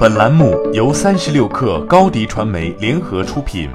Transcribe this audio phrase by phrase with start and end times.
[0.00, 3.68] 本栏目由三十六氪高低传媒联合出品。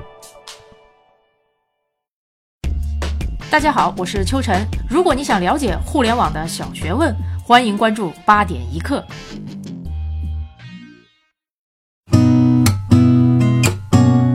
[3.48, 4.66] 大家好，我是秋晨。
[4.90, 9.06] 如果你想了解互联网的小学问，欢迎关注八点一刻。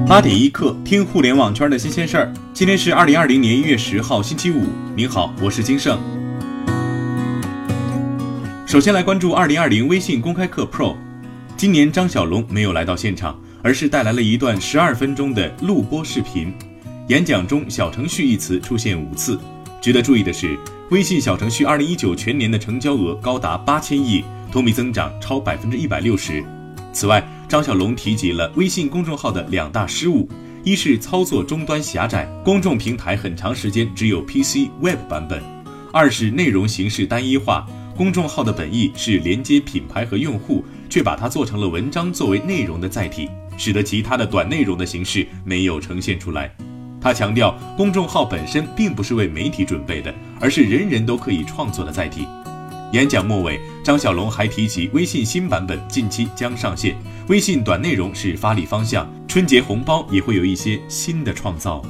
[0.06, 2.32] 八点一刻，听互联网圈的新鲜事儿。
[2.54, 4.62] 今天是二零二零年一月十号，星期五。
[4.94, 5.98] 您好，我是金盛。
[8.64, 10.94] 首先来关注二零二零微信公开课 Pro。
[11.60, 16.50] 今年张小龙没有来到现场，而是带来了一段十二分钟的录播视频。
[17.08, 19.38] 演讲中“小程序”一词出现五次。
[19.78, 20.58] 值得注意的是，
[20.90, 26.42] 微信小程序二零一九全年的成交额高达八千亿，同比增长超百分之一百六十。
[26.94, 30.26] 此外，张小龙提及了微信公众号的两大失误：
[30.64, 35.38] 一是操作终端狭窄，公众平台很长时间只有 PC、Web 版本；
[35.92, 37.66] 二是内容形式单一化，
[38.00, 40.64] 公众号的本意是连接品牌和用户。
[40.88, 46.50] 却把它做成了文章作为内容的载体，使得其他的短内容的形式没有呈现出来。
[47.00, 52.26] 他强调，公众号本身并不是为媒体准备的，而是人人都可以创作的载体。
[52.92, 56.96] 演讲末尾，张小龙还提及微信新版本近期将上线，
[57.28, 61.80] 微信短内容是发力方向，春节红包也会有一些新的创造。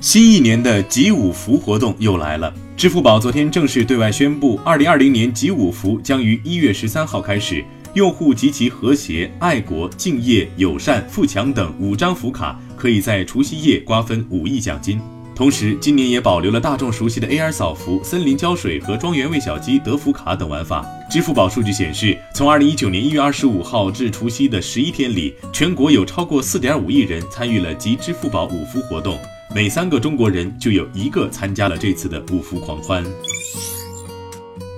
[0.00, 2.52] 新一年的集五福活动又来了。
[2.76, 15.00] 支付宝昨天正式对外宣布，二零二零年集五福将于一月十三号开始，用户集齐和谐、爱国、敬业、友善、富强等五张福卡，可以在除夕夜瓜分五亿奖金。
[15.34, 20.86] 同时，今年也保留了大众熟悉的 AR 扫福、森林浇水和庄园喂小鸡得福卡等玩法。
[21.10, 29.18] 支付宝数据显示，从二零一九年一月二十五号至除夕的十一天里，全国有超过四点五亿人参与了集支付宝五福活动。
[29.56, 33.02] 每三个中国人就有一个参加了这次的五福狂欢。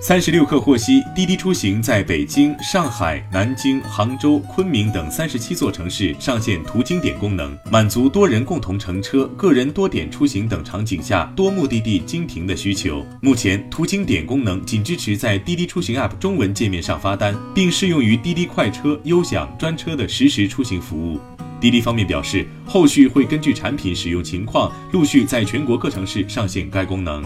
[0.00, 13.04] 三十六氪获悉，滴滴出行在北京、上海、南京、杭州、昆明等三十七座城市上线途经点功能，满足多人共同乘车、个人多点出行等场景下多目的地经停的需求。
[13.20, 21.18] 目前，途经点功能仅支持在滴滴出行 App 中文界面上发单，并适用于滴滴快车、优享专车的实时出行服务。
[21.60, 27.24] 滴滴方面表示，后续会根据产品使用情况，陆续在全国各城市上线该功能。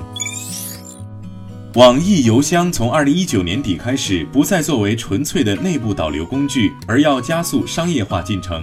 [1.75, 8.62] 网易邮箱从二零一九年底开始，不再作为纯粹的内部导流工具，而要加速商业化进程。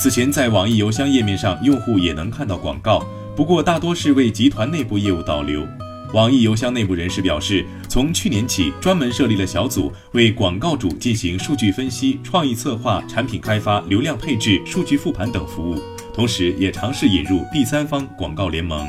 [0.00, 5.66] 此前，在网易邮箱页面上，用户也能看到广告，不过大多是为集团内部业务导流。
[6.12, 15.82] 网易邮箱内部人士表示，从去年起，专门设立了小组，为广告主进行数据分析、创意策划、产品开发、流量配置、数据复盘等服务，
[16.14, 18.86] 同时也尝试引入第三方广告联盟。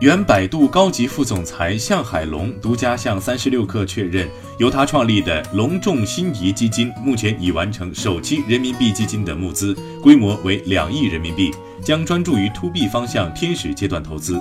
[0.00, 4.28] 原百度高级副总裁向海龙独家向三十六氪确认，
[4.58, 11.50] 由他创立的隆重新仪基金目前已完成首期人民币基金的募资，规模为两亿人民币，
[11.82, 14.40] 将专注于 to B 方向天使阶段投资。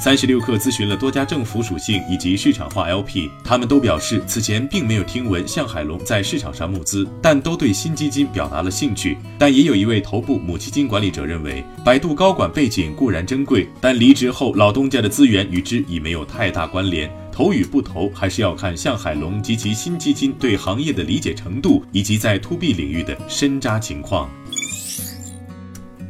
[0.00, 9.18] 三十六氪咨询了多家政府属性以及市场化 LP，他们都表示此前并没有听闻向海龙在市场上募资，但都对新基金表达了兴趣。
[9.38, 24.30] 但也有一位头部母基金管理者认为，百度高管背景固然珍贵，但离职后老东家的资源与之已没有太大关联，投与不投还是要看向海龙及其新基金对行业的理解程度以及在 To B 领域的深扎情况。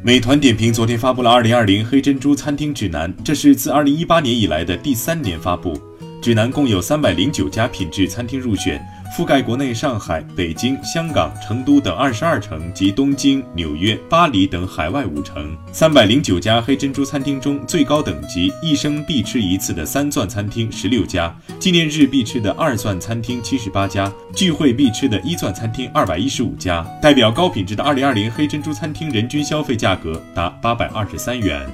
[0.02, 5.89] 美团点评昨天发布了《二零二零黑珍珠餐厅指南》，这是自二零一八年以来的第三年发布。
[6.20, 8.80] 指南共有三百零九家品质餐厅入选。
[9.16, 26.86] 覆盖国内上海、北京、香港、成都等二十二城及东京、纽约、巴黎等海外五城，三百零九家黑珍珠餐厅中最高等级一生必吃一次的三钻餐厅十六家，纪念日必吃的二钻餐厅七十八家，聚会必吃的一钻餐厅二百一十五家。
[27.02, 31.68] 代表高品质的二零二零黑珍珠餐厅人均消费价格达八百二十三元。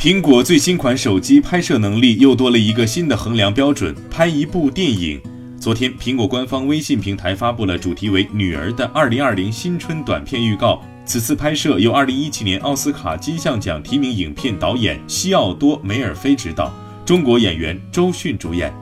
[0.00, 5.20] 苹果最新款手机拍摄能力又多了一个新的衡量标准：拍一部电影。
[5.60, 10.80] 昨天，苹果官方微信平台发布了主题为“女儿”的2020新春短片预告。
[11.04, 16.72] 此次拍摄由2017年奥斯卡金像奖提名影片导演西奥多·梅尔菲执导，
[17.04, 18.72] 中国演员周迅主演。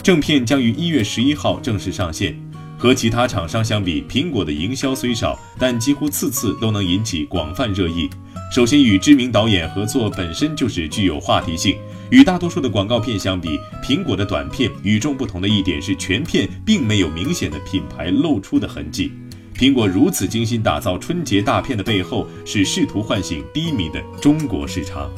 [0.00, 2.40] 正片将于一月十一号正式上线。
[2.78, 8.08] 和其他厂商相比，苹果的营销虽少，但几乎次次都能引起广泛热议。
[8.50, 11.76] 首先，与知名导演合作本身就是具有话题性。
[12.10, 19.12] 与大多数的广告片相比，苹果的短片与众不同的一点是，全片并没有明显的品牌露出的痕迹。
[19.54, 25.10] 苹果如此精心打造春节大片的背后，是试图唤醒低迷的中国市场。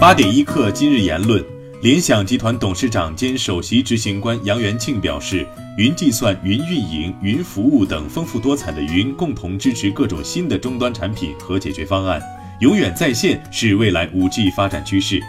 [0.00, 1.42] 八点一刻，今日言论。
[1.82, 5.44] 联想集团董事长兼首席执行官杨元庆表示，
[5.76, 12.22] 云计算、云运营、云服务等丰富多彩的云，共同支持各种新的终端产品和解决方案。
[12.60, 15.20] 永远在线是未来 5G 发展趋势。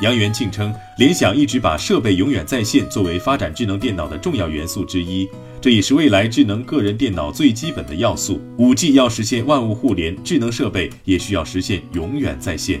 [0.00, 5.28] 杨元庆称，联想一直把设备永远在线作为发展智能电脑的重要元素之一，
[5.60, 8.40] 这也是未来智能个人电脑最基本的要素。
[8.56, 12.80] 5G 要实现万物互联，智能设备也需要实现永远在线。